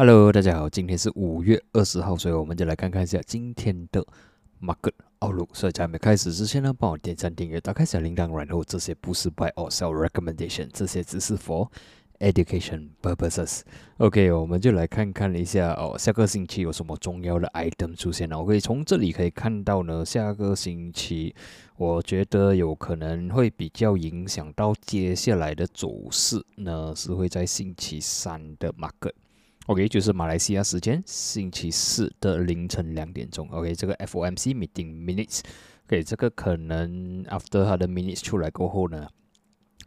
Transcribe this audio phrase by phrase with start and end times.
[0.00, 4.02] Hello，大家好，今天是五月二十号，所以我们就来看看一下今天的
[4.58, 5.48] Market Outlook。
[5.52, 11.68] 所以在还没开始之前呢，帮我点赞、订阅、打开小铃铛，然后这些不是 Buy or Sell Recommendation，这些只是 For
[12.18, 13.60] Education purposes。
[13.98, 18.40] OK，我们就来看看一下哦，下个星期有什么重要的 item 出现了。
[18.40, 21.34] 我可以从这里可以看到呢，下个星期
[21.76, 29.12] 我觉得有可能会比较影响到接下来的走势呢，是会在星期三的 Market。
[29.70, 33.48] OK，就是马来西亚时间星期四的凌晨两点钟。
[33.52, 39.06] OK，这个 FOMC meeting minutes，OK，这个可能 after 它的 minutes 出来过后呢，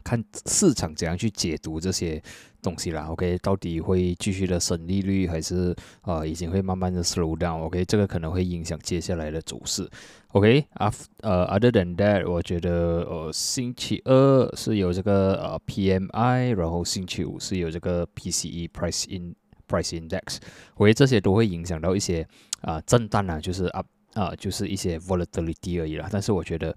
[0.02, 2.24] 看市场怎样去解读这些
[2.62, 3.08] 东西啦。
[3.10, 9.86] OK，到底会继续的升利率，还是呃已经会慢慢的 slow down？OK，这个可能会影响接下来的走势。
[10.30, 19.36] OK，after 呃 other than that，我觉得呃星期二是有这个呃 PMI，然后星期五是有这个 PCE price in。
[19.67, 20.38] Price index，
[20.76, 22.27] 我觉得这些都会影响到一些
[22.62, 26.07] 啊震荡啊，就是啊啊就是一些 volatility 而已啦。
[26.12, 26.76] 但是我觉得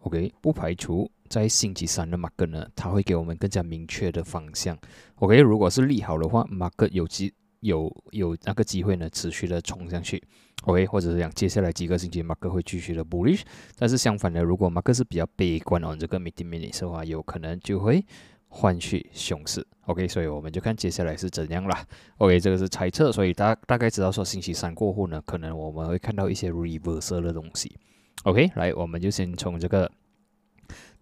[0.00, 4.78] ，OK，不排除在星期三的 market 呢，它会给我们更加明确的方向。
[5.16, 10.22] OK，如果是利好的话，market 有机有有那个机会呢，持续的冲上去。
[10.64, 13.42] OK，或者是讲接下来几个星期 market 会继续的 bullish。
[13.76, 18.04] 但是相反的，如果 market 是比较悲观哦，这个 m e d i a minutes 的话，有可能就会。
[18.48, 21.84] 换去熊市，OK，所以我们就看接下来是怎样啦。
[22.18, 27.76] OK，这个是猜测，所以大大概知道说星期三过后呢，可能我们会看到一些 reverse 的东西。
[28.24, 29.90] OK，来，我们就先从这个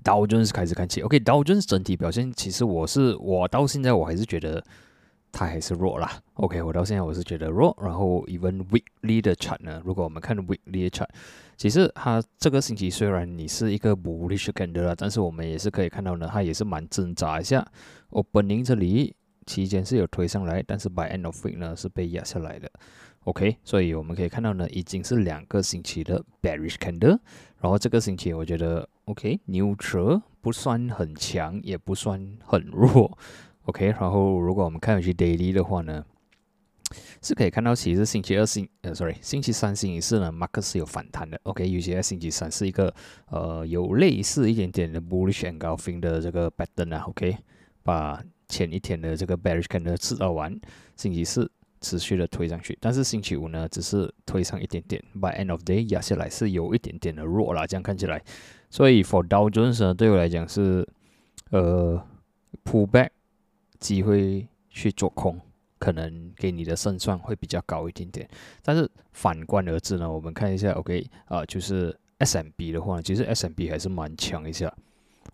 [0.02, 1.00] 道琼斯开始看起。
[1.02, 4.64] OK，道琼斯整体表现，其实我是我到现在我还是觉得。
[5.36, 7.76] 它还是弱啦，OK，我到现在我是觉得弱。
[7.82, 11.08] 然后，even weekly 的 chart 呢，如果我们看 weekly 的 chart，
[11.56, 17.66] 其实它这个星期虽然你是一个 bullish candle 但是我们也是可以看到呢，它也是蛮挣扎一下。
[18.10, 19.12] opening 这里
[19.44, 22.70] 期间是有推上来，但是 by end of week 呢是被压下来的
[23.24, 27.18] ，OK，所以我们可以看到呢，已经是两个星期的 bearish candle。
[27.60, 33.18] 然后这个星期我觉得 OK，neutral 不算很强，也不算很弱。
[33.64, 36.04] OK，然后如果我们看回去 daily 的话呢，
[37.22, 41.40] 是可以看到其实星期二、星呃，sorry，星期三、星期四呢，Mark 是有反弹的。
[41.44, 42.94] OK，尤其在星期三是一个
[43.30, 47.04] 呃有类似一点点的 bullish engulfing 的这个 pattern 啊。
[47.08, 47.38] OK，
[47.82, 50.54] 把前一天的这个 bearish candle 吃到完，
[50.94, 51.50] 星期四
[51.80, 58.22] 持续的推上去，但是星期五呢，只是推上一点点，by end of day 压下来是有一点点的弱啦，这样看起来。
[58.68, 60.86] 所以 for Dow Jones 呢，对我来讲是
[61.50, 61.98] 呃
[62.62, 63.08] pull back。
[63.84, 65.38] 机会去做空，
[65.78, 68.26] 可能给你的胜算会比较高一点点。
[68.62, 74.74] 但是反观而之呢，我们看一下，OK 啊，就是 S M B 的话，其实 S M B 还是蛮强一下。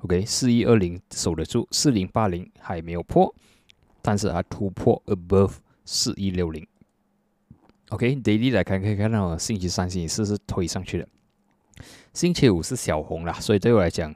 [0.00, 3.32] OK，四一二零守得住，四零八零还没有破，
[4.02, 5.52] 但是它突破 above
[5.84, 6.66] 四一六零。
[7.90, 11.08] OK，daily 来看可以看到，星期三、星期四是推上去的，
[12.12, 14.12] 星期五是小红啦，所以对我来讲。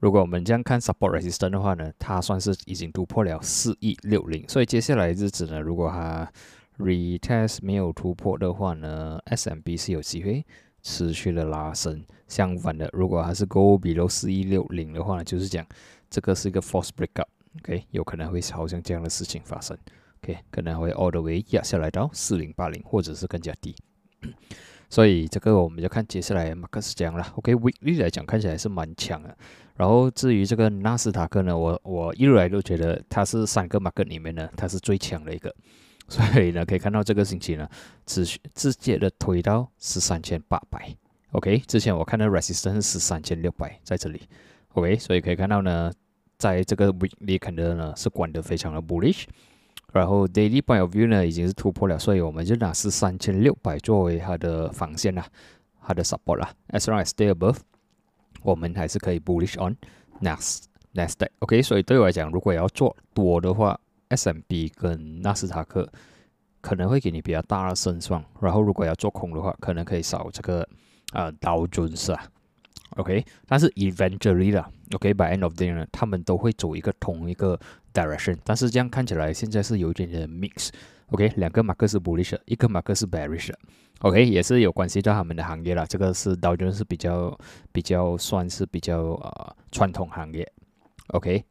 [0.00, 6.30] 如果我们这样看 support resistance 的话呢，它算是已经突破了四亿六零，所以接下来日子呢，如果它
[6.78, 10.46] retest 没有突破的话呢，S M B 是有机会
[10.82, 12.04] 持续的拉升。
[12.28, 15.66] 相反的，如果它是 go below 四亿六零的话呢，就是讲
[16.08, 19.76] 这个是一个 false breakup，OK，有可能会好像这样的事情发生
[20.22, 23.74] ，OK，可能会 all the way 压下来到四零八零或者是更加低。
[24.90, 29.36] 所以这个我们就看接下来马克思这样了，OK，weekly 来讲看起来是蛮强的。
[29.76, 35.54] 然后至于这个纳斯达克呢，我我一路来都觉得它是三个 market 里面呢，它是最强的一个，
[36.08, 37.68] 所以呢可以看到这个星期呢，
[38.04, 40.92] 持续直接的推到十三千八百
[41.30, 44.22] ，OK，之前我看到 resistance 是三千六百在这里
[44.72, 45.92] ，OK，所以可以看到呢，
[46.38, 49.26] 在这个 weekly 看的呢是管得非常的 bullish，
[49.92, 55.26] 然后 daily point of view 呢已经是突破了，所以我们就拿是三千六百作为它的防线啦，
[55.80, 57.56] 它的 support 啦，as long as stay above。
[58.42, 59.76] 我们还是可以 bullish on
[60.20, 60.60] Nas
[60.94, 63.78] Nasdaq，OK，所以对我来讲，如果要做多的话
[64.08, 65.90] ，S&P 跟纳斯达克
[66.60, 70.66] 可能会给你比较大的胜算，然后如果要做空的话，可能可以少这个
[71.12, 72.24] 呃刀尊是啊
[72.96, 77.58] ，OK，但是 eventually 啦，OK，by end of day 呢，他们都会走一个同一个
[77.98, 83.52] direction，但是这样看起来现在是有一点点 mix，OK，两个马克是 bullish，一个马克是 bearish。
[84.00, 85.84] OK，也是有关系到他们的行业了。
[85.84, 87.36] 这个是道琼是比较
[87.72, 90.48] 比较算是比较呃传统行业。
[91.08, 91.44] OK，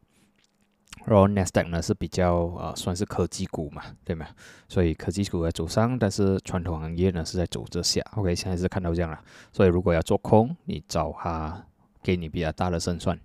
[1.04, 4.26] 然后 Nasdaq 呢是比较呃算是科技股嘛，对吗？
[4.66, 8.00] 所以科技股在走上，但是传统行业呢是在走着下。
[8.16, 9.20] OK，现在是看到这样了。
[9.52, 11.62] 所以如果要做空，你找它
[12.02, 13.20] 给你比较大的胜算。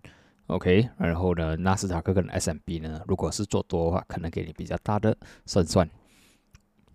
[0.47, 5.89] OK，然后呢，纳斯达克跟 S&P 呢，如果是做多的话，可能给你比较大的胜算。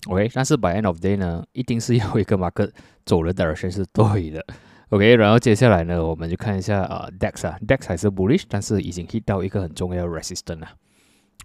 [0.07, 2.71] OK，但是 by end of day 呢，一定是有一个 market
[3.05, 4.45] 走的 direction 是对的。
[4.91, 10.69] OK，然后接下来呢，我们就看一下啊，DEX 啊，DEX 还是 bullish，但是已经 hit 到一个很重要的 resistance 了。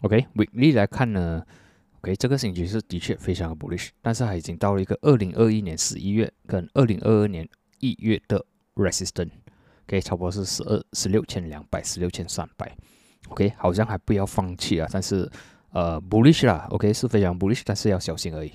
[0.01, 1.43] OK，weekly 来看呢
[2.01, 7.47] ，OK，这个星期是的确非常的 bullish，但是它已经到了一个二零二一年十一月跟二零二二年
[7.79, 8.45] 一月的
[8.75, 9.31] resistance。
[9.87, 12.75] OK，差不多是十二十六千两百，十六千三百。
[13.29, 15.29] OK，好像还不要放弃啊，但是
[15.71, 18.51] 呃 bullish 啦，OK 是非常 bullish，但是要小心而已。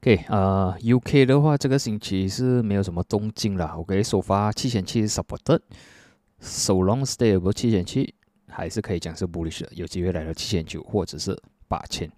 [0.00, 3.66] OK，呃，UK 的话，这个星期是没有什么动静了。
[3.76, 8.14] OK，首发七千七 supported，so long stay 不七千七，
[8.48, 11.36] 还是可以讲是 bullish，有机会来到七千九或者是
[11.66, 12.10] 八千。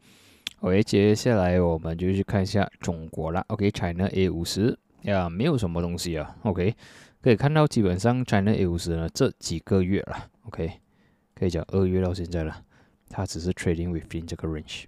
[0.61, 3.45] OK，接下来我们就去看一下中国了。
[3.49, 6.37] OK，China A 五十呀，没有什么东西啊。
[6.43, 6.75] OK，
[7.21, 10.73] 可以看到基本上 China A 五十呢这几个月了，OK，
[11.35, 12.65] 可以讲二月到现在了，
[13.09, 14.85] 它只是 trading within 这个 range。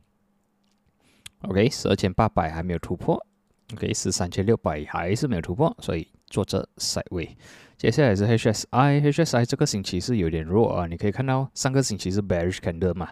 [1.43, 3.25] OK，十二千八百还没有突破。
[3.73, 7.37] OK，十三千六百还是没有突破，所以做这 side way。
[7.77, 10.87] 接下来是 HSI，HSI 这个星期是有点弱啊。
[10.87, 13.09] 你可以看到上个星期是 bearish candle 嘛。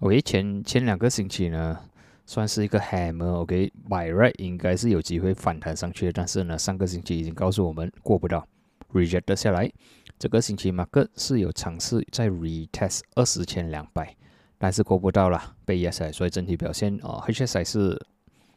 [0.00, 1.80] OK，前前两个星期呢
[2.26, 3.32] 算是一个 hammer。
[3.40, 8.46] OK，by right 应该是有机会反弹上去，但是呢上个星期已经告诉我们过不到
[8.92, 9.70] ，reject 下来。
[10.18, 14.14] 这个星期马克是有尝试在 retest 二十千两百。
[14.56, 18.00] 但是过不到了，被压下来，所以整体表现哦，HSI 是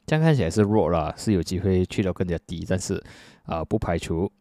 [0.05, 3.03] 这样看起来是弱了，是有机会去到更加低，但是
[3.43, 4.31] 啊，不排除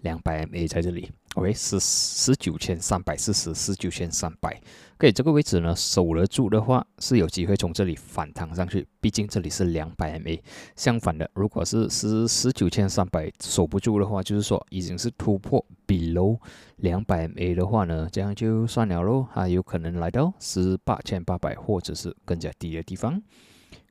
[0.00, 1.10] 两百 MA 在这里。
[1.34, 4.60] OK，是十九千三百四十，十九千三百。
[4.96, 8.84] OK，这个位置呢，守得住的话，是有机会从这里反弹上去。
[9.00, 10.40] 毕竟这里是两百 MA。
[10.74, 16.38] 相反的，如果是十十九千三百守不住的话，就是说已经是突破 below
[16.76, 19.24] 两百 MA 的话呢，这样就算了喽。
[19.30, 23.22] 还有可能来到十八千八百或者是更加低的地方。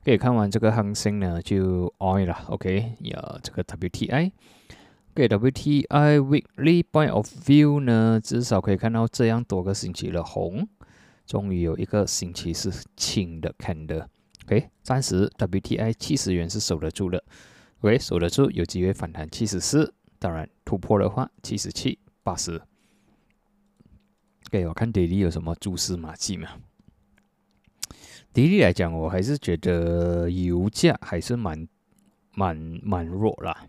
[0.04, 2.36] 可以看完这个行情呢，就 on 了。
[2.48, 4.32] OK，呀，这个 WTI。
[5.18, 10.68] 给 WTI weekly point of view 呢，至少可以看到这样多个星期的红，
[11.26, 14.08] 终于有一个星期是青的看的。
[14.46, 17.24] OK，暂时 WTI 七十元是守得住的。
[17.80, 19.92] OK，守得住，有机会反弹七十四。
[20.20, 22.62] 当然突破的话，七十七、八十。
[24.50, 26.48] OK，我看 daily 有什么蛛丝马迹吗
[28.32, 31.66] ？daily 来讲，我还是觉得油价还是蛮
[32.36, 33.66] 蛮蛮弱啦。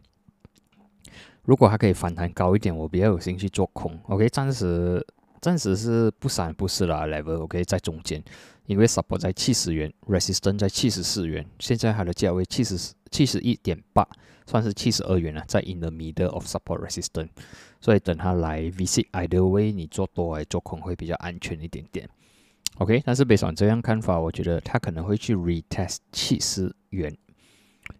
[1.43, 3.97] 如果它可以反弹高一点，我比较有兴趣做空。
[4.07, 5.05] OK，暂时
[5.41, 8.23] 暂时是不闪不是啦，level OK 在中间，
[8.65, 14.07] 因为 support 在七十元，resistance 在七十四元，现在它的价位七十七十一点八，
[14.45, 17.29] 算是七十二元了，在 in the middle of support resistance，
[17.79, 22.07] 所以等它来 visit either way，你做多还做空会比较安全一点点。
[22.77, 27.17] OK，但是别上这样看法，我觉得它可能会去 retest 七十元。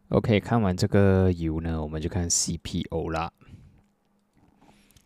[0.10, 3.32] OK，看完这个油呢，我们就看 CPO 啦。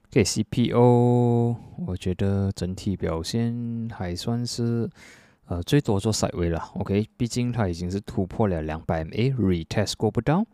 [0.10, 4.90] 给 CPO，我觉得整体表现还算是，
[5.48, 6.58] 呃，最多做 side way 了。
[6.76, 10.46] OK，毕竟它已经是突破了两百 MA，retest 过不到。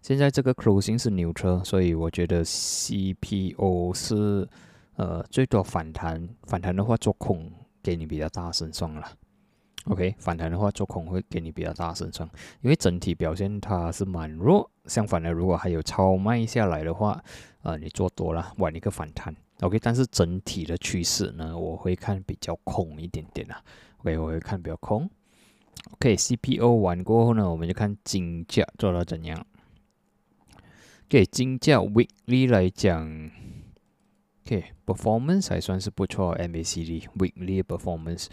[0.00, 4.48] 现在这个 closing 是牛车，所以我觉得 CPO 是，
[4.94, 6.28] 呃，最多反弹。
[6.44, 7.50] 反弹的话做空
[7.82, 9.04] 给你比较大胜算了。
[9.90, 12.28] OK，反弹的话做空会给你比较大胜算，
[12.60, 14.70] 因为整体表现它是蛮弱。
[14.86, 17.22] 相反的，如果还有超卖下来的话，
[17.62, 23.62] 呃，你做多了，玩一个反弹，OK，但是整体的趋势呢，我会看比较空一点点啦
[23.98, 25.10] ，OK，我会看比较空
[25.92, 29.44] ，OK，CPO 完过后呢，我们就看金价做到怎样。
[31.08, 33.30] 给金价 weekly 来讲
[34.46, 38.26] ，OK，performance 还算是不错，MACD weekly performance，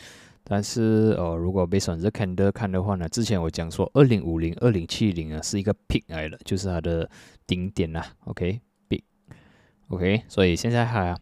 [0.50, 7.10] 但是呃，如果 based on the candle 看的话呢，之前我讲说二零五零、二零七零啊是一个 peak 来的，就是它的
[7.46, 8.62] 顶点啦，OK。
[9.90, 11.18] OK，所以现在它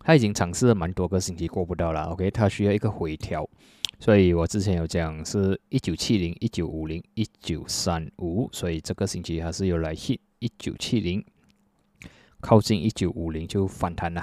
[0.00, 2.02] 它已经尝试了蛮多个星期过不到了。
[2.06, 3.48] OK，它需要一个回调，
[4.00, 11.24] 所以我之前有讲是一九七零、一九五零、一九三五，所以这个星期还是有来 hit 一九七零，
[12.40, 14.20] 靠近一九五零就反弹了。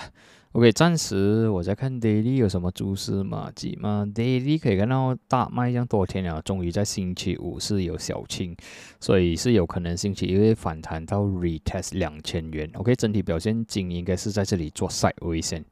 [0.55, 8.55] OK，暂时我在看 daily 有什么蛛丝马迹吗？daily 可以看到大卖这样多天了，终于在星期五是有小清，
[9.01, 12.71] 所以是有可能星期一会反弹到 retest 两千元。
[12.75, 15.65] OK，整体表现金应该是在这里做 side 位线。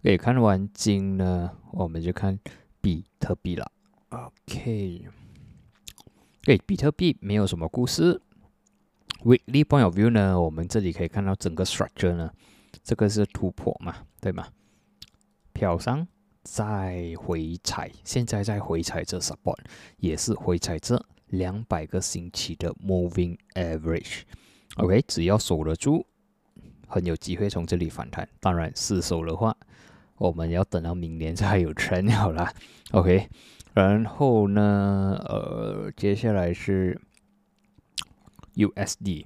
[0.00, 2.36] OK，看完金呢，我们就看
[2.80, 3.70] 比特币了。
[4.08, 5.06] OK，
[6.42, 8.20] 对，比特币没有什么故事。
[9.22, 12.32] Weekly point of view 呢，我们这里可以看到整个 structure 呢。
[12.82, 14.46] 这个是突破嘛，对吗？
[15.52, 16.06] 漂上
[16.42, 19.58] 在回踩，现在在回踩这 support，
[19.96, 24.22] 也是回踩这两百个星期的 moving average。
[24.76, 26.06] OK，只要守得住，
[26.86, 28.28] 很有机会从这里反弹。
[28.38, 29.56] 当然失守的话，
[30.18, 32.52] 我们要等到明年才有成好啦。
[32.92, 33.28] OK，
[33.72, 37.00] 然后呢，呃，接下来是
[38.54, 39.24] USD。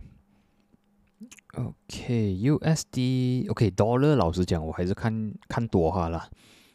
[1.54, 6.28] OK，USD，OK，Dollar，老实讲，我还是看看多哈啦。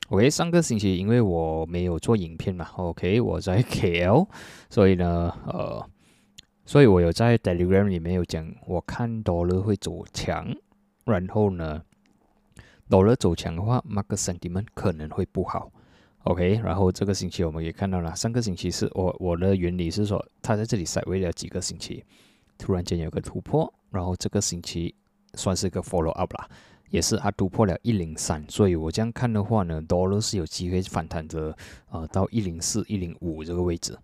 [0.09, 4.27] OK，上个星期因为我没有做影片嘛，OK，我在 KL，
[4.69, 5.83] 所以呢，呃，
[6.65, 10.53] 所以我有在 Telegram 里面有讲，我看 Dollar 会走强，
[11.05, 11.81] 然后呢
[12.89, 15.71] ，Dollar 走强的话，Market Sentiment 可能会不好。
[16.23, 22.03] OK，然后这个星期我们也看到了，上个星期是我我的原理是说，它在这里塞位了几个星期，
[22.57, 23.71] 突然间有个突破。
[23.91, 24.93] 然后这个星期
[25.35, 26.49] 算是一个 follow up 啦，
[26.89, 31.55] 也是它突破了一零三，所以我这样看的话呢，dollar 是有机会反弹着，
[31.89, 33.97] 呃，到一零四、一零五这个位置。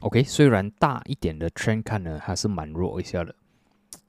[0.00, 3.34] OK，虽然大一点的 trend 看呢，还是蛮弱一下的。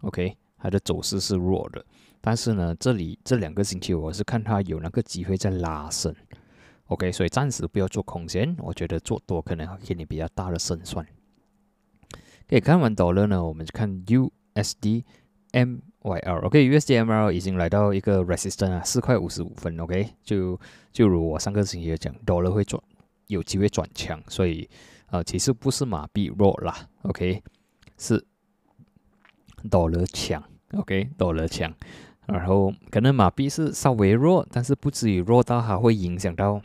[0.02, 1.86] OK，它的走势是弱的，
[2.20, 6.14] 但是呢，这里这两个星期我是看它有那个机会在拉升。
[6.88, 11.06] OK，所以暂时不要做空间，我觉得做多可能给你比较大的胜算。
[12.50, 15.04] 可以看完 dollar 呢，我们就看 USD。
[15.52, 20.60] MYR，OK，USDMR 已经来到一个 resistance 啊，四块五十五分，OK，就
[20.92, 22.80] 就如我上个星期讲，Dollar 会转，
[23.26, 24.70] 有机会转强，所以
[25.08, 27.42] 呃，其实不是马币弱啦，OK，
[27.98, 28.24] 是
[29.72, 31.74] Dollar 强，OK，Dollar 强，
[32.28, 36.62] 然后可能马币是稍微弱，但是不至于弱到它会影响到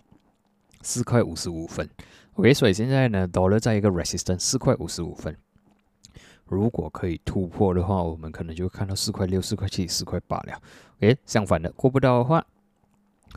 [0.83, 1.88] 四块五十五分
[2.35, 5.35] ，OK，所以现在呢，Dollar 在一个 resistance 四块五十五分。
[6.47, 10.61] 如果可以突破的话，我们可能就会看到四块六、四块七、四块八了。
[11.01, 12.45] 诶，相反的，过不到的话，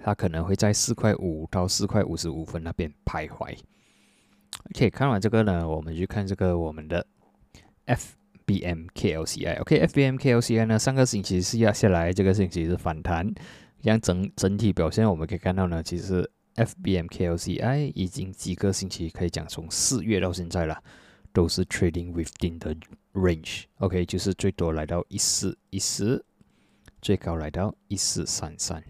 [0.04, 3.58] 它可能会在四块五到四块五十五分那边徘徊。
[4.72, 7.06] OK，看完这个呢，我们去看这个我们的
[8.46, 9.62] FBMKLCI。
[9.62, 13.34] OK，FBMKLCI 呢，上个星期是压下来，这个星期是反弹。
[13.82, 20.82] 像整整体表现，我们可以看到呢，其实 FBMKLCI 已经几个星期可以讲从四月到现在了。
[21.38, 22.74] 都是 trading within the
[23.13, 26.25] range，OK，就是最多来到一四一四，
[27.00, 28.84] 最高来到一四三三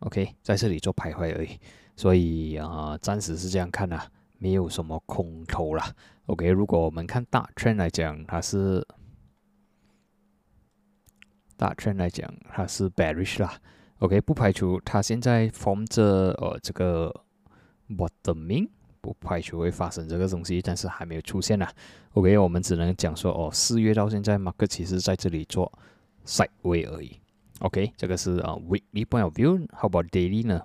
[0.00, 1.56] ，OK，在这里做徘徊而已，
[1.94, 5.94] 所以啊，暂时是这样看的，没有什么空头了
[6.26, 8.84] ，OK，如果我们看大 trend 来讲，它是
[11.56, 13.56] 大 trend 来讲，它是 bearish 啦
[14.00, 17.22] ，OK，不排除它现在 form 着呃这个
[17.88, 18.68] bottoming。
[19.00, 21.68] 不排除会发生这个东西，但是还没有出现呐。
[22.12, 25.72] OK，我们只能讲说哦，四月到现在马克其实在这里做
[26.26, 27.16] side way 而已。
[27.60, 29.66] OK，这个是啊 weekly point of view。
[29.72, 30.62] How about daily 呢？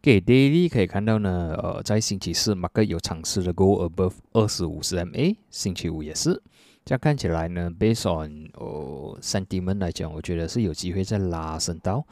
[0.00, 6.42] 给 daily 可以看到呢，呃，在星期四马克有尝试的 go above 二十五十 MA，星期五也是。
[6.84, 12.04] 这样看起来呢，based on 哦 sentiment 来讲，我觉得是有机会再拉升到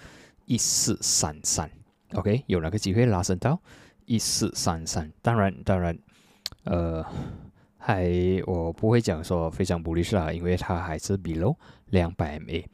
[0.47, 1.69] 一四三三。
[2.13, 3.61] OK，有哪个机会拉升到？
[4.11, 5.97] 一四三三，当然当然，
[6.65, 7.01] 呃，
[7.79, 8.11] 还
[8.45, 11.55] 我不会讲说非常不利是啦，因为它还是 below
[11.91, 12.65] 两百 MA。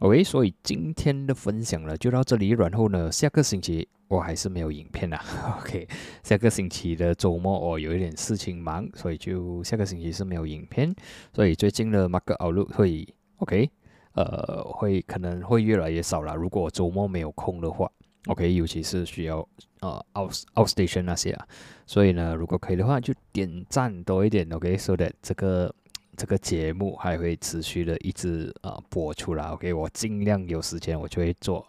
[0.00, 5.18] OK，所以今天的分享呢就到这里，然后呢下个星期我还是没有影片啦。
[5.60, 5.88] OK，
[6.22, 10.94] 下个星期的周末我有一点事情忙，所以就下个星期是没有影片。
[11.32, 13.08] 所以最近的 Mark out 会
[13.38, 13.70] OK，
[14.12, 16.34] 呃，会可能会越来越少了。
[16.34, 17.90] 如果周末没有空的话。
[18.26, 19.46] OK，尤其是需要
[19.80, 21.46] 呃 out out station 那些啊，
[21.86, 25.74] 所以呢，如果可以的话，就点赞多一点，OK，so that 这个
[26.16, 31.66] 这个节目还会持续的一直呃播出来，OK，我尽量有时间我就会做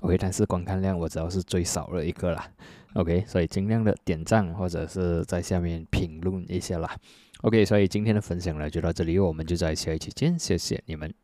[0.00, 2.50] ，OK，但是观看量我知道是最少的一个啦
[2.94, 6.96] ，OK，所以尽量的点赞或者是在下面评论一下啦
[7.42, 11.21] ，OK，所以今天的分享呢就到这里，我们就在下一期见，谢谢你们。